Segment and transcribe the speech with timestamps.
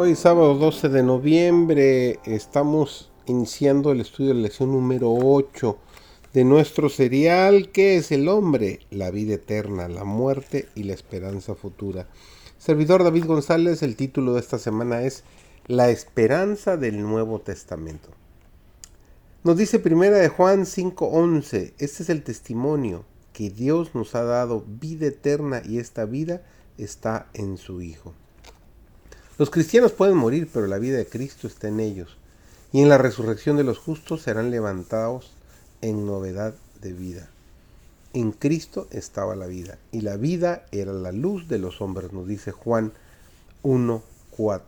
[0.00, 5.76] Hoy sábado 12 de noviembre estamos iniciando el estudio de la lección número 8
[6.34, 8.78] de nuestro serial ¿Qué es el hombre?
[8.92, 12.06] La vida eterna, la muerte y la esperanza futura.
[12.58, 15.24] Servidor David González, el título de esta semana es
[15.66, 18.10] La esperanza del Nuevo Testamento.
[19.42, 24.64] Nos dice primera de Juan 5:11, este es el testimonio que Dios nos ha dado
[24.64, 26.42] vida eterna y esta vida
[26.76, 28.14] está en su Hijo.
[29.38, 32.16] Los cristianos pueden morir, pero la vida de Cristo está en ellos.
[32.72, 35.30] Y en la resurrección de los justos serán levantados
[35.80, 37.30] en novedad de vida.
[38.14, 42.26] En Cristo estaba la vida, y la vida era la luz de los hombres, nos
[42.26, 42.92] dice Juan
[43.62, 44.60] 1.4.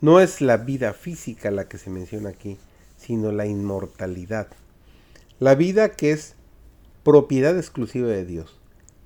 [0.00, 2.56] No es la vida física la que se menciona aquí,
[2.96, 4.48] sino la inmortalidad.
[5.38, 6.34] La vida que es
[7.04, 8.56] propiedad exclusiva de Dios.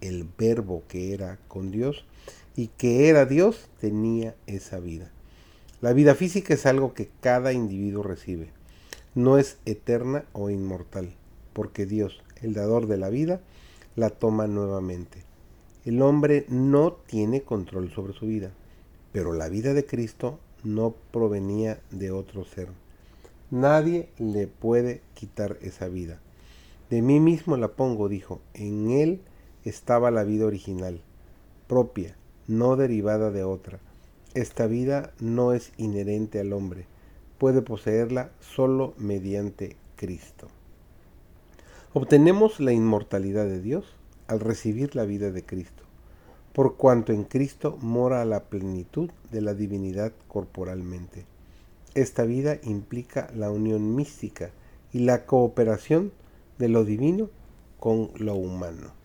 [0.01, 2.05] El verbo que era con Dios
[2.57, 5.11] y que era Dios tenía esa vida.
[5.81, 8.49] La vida física es algo que cada individuo recibe.
[9.15, 11.15] No es eterna o inmortal,
[11.53, 13.41] porque Dios, el dador de la vida,
[13.97, 15.25] la toma nuevamente.
[15.85, 18.53] El hombre no tiene control sobre su vida,
[19.13, 22.69] pero la vida de Cristo no provenía de otro ser.
[23.51, 26.21] Nadie le puede quitar esa vida.
[26.91, 28.41] De mí mismo la pongo, dijo.
[28.55, 29.21] En él
[29.65, 31.01] estaba la vida original,
[31.69, 33.79] propia, no derivada de otra.
[34.35, 36.87] Esta vida no es inherente al hombre,
[37.39, 40.49] puede poseerla solo mediante Cristo.
[41.93, 43.85] Obtenemos la inmortalidad de Dios
[44.27, 45.85] al recibir la vida de Cristo,
[46.53, 51.27] por cuanto en Cristo mora la plenitud de la divinidad corporalmente.
[51.95, 54.51] Esta vida implica la unión mística
[54.93, 56.13] y la cooperación
[56.59, 57.31] de lo divino
[57.79, 59.04] con lo humano.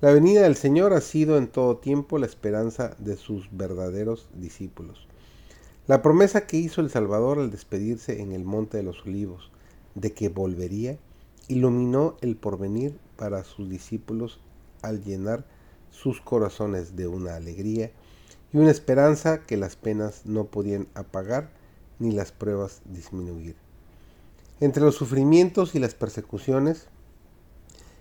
[0.00, 5.06] La venida del Señor ha sido en todo tiempo la esperanza de sus verdaderos discípulos.
[5.86, 9.50] La promesa que hizo el Salvador al despedirse en el Monte de los Olivos,
[9.94, 10.96] de que volvería,
[11.48, 14.40] iluminó el porvenir para sus discípulos
[14.80, 15.44] al llenar
[15.90, 17.90] sus corazones de una alegría
[18.54, 21.50] y una esperanza que las penas no podían apagar
[21.98, 23.54] ni las pruebas disminuir.
[24.60, 26.86] Entre los sufrimientos y las persecuciones,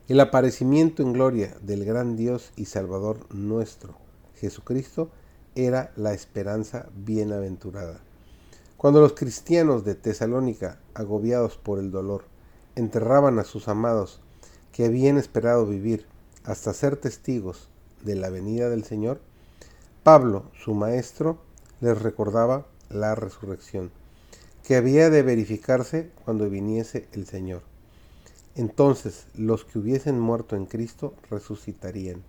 [0.09, 3.93] el aparecimiento en gloria del gran Dios y Salvador nuestro,
[4.37, 5.11] Jesucristo,
[5.53, 7.99] era la esperanza bienaventurada.
[8.75, 12.23] Cuando los cristianos de Tesalónica, agobiados por el dolor,
[12.75, 14.19] enterraban a sus amados
[14.71, 16.07] que habían esperado vivir
[16.43, 17.69] hasta ser testigos
[18.03, 19.21] de la venida del Señor,
[20.01, 21.37] Pablo, su maestro,
[21.81, 23.91] les recordaba la resurrección,
[24.63, 27.68] que había de verificarse cuando viniese el Señor.
[28.55, 32.23] Entonces los que hubiesen muerto en Cristo resucitarían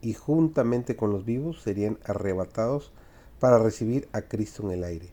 [0.00, 2.92] y juntamente con los vivos serían arrebatados
[3.40, 5.10] para recibir a Cristo en el aire.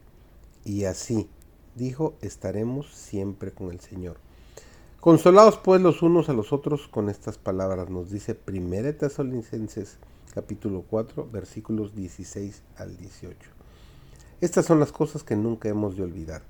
[0.63, 1.29] Y así,
[1.75, 4.18] dijo, estaremos siempre con el Señor.
[5.00, 10.00] Consolados pues los unos a los otros con estas palabras, nos dice 1 Tesalonicenses
[10.34, 13.38] capítulo 4 versículos 16 al 18.
[14.41, 16.41] Estas son las cosas que nunca hemos de olvidar.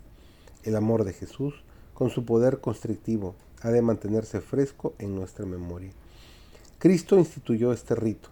[0.63, 1.53] El amor de Jesús,
[1.93, 5.91] con su poder constrictivo, ha de mantenerse fresco en nuestra memoria.
[6.79, 8.29] Cristo instituyó este rito,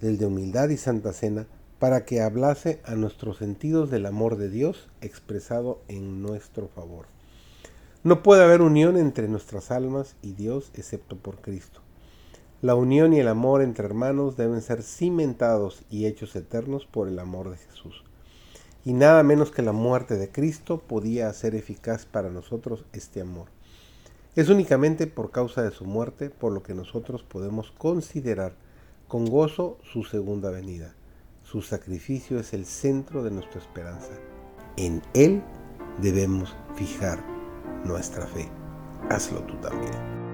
[0.00, 1.46] el de humildad y santa cena,
[1.78, 7.06] para que hablase a nuestros sentidos del amor de Dios expresado en nuestro favor.
[8.02, 11.80] No puede haber unión entre nuestras almas y Dios excepto por Cristo.
[12.62, 17.18] La unión y el amor entre hermanos deben ser cimentados y hechos eternos por el
[17.18, 18.02] amor de Jesús.
[18.84, 23.48] Y nada menos que la muerte de Cristo podía hacer eficaz para nosotros este amor.
[24.36, 28.52] Es únicamente por causa de su muerte por lo que nosotros podemos considerar
[29.08, 30.94] con gozo su segunda venida.
[31.42, 34.12] Su sacrificio es el centro de nuestra esperanza.
[34.76, 35.42] En Él
[36.02, 37.24] debemos fijar
[37.86, 38.46] nuestra fe.
[39.08, 40.25] Hazlo tú también.